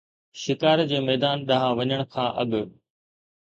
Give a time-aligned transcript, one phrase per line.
[0.43, 2.51] شڪار جي ميدان ڏانهن وڃڻ کان اڳ